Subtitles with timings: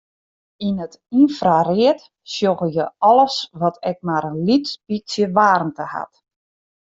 [0.67, 1.99] Yn it ynfraread
[2.33, 6.13] sjogge je alles wat ek mar in lyts bytsje waarmte hat.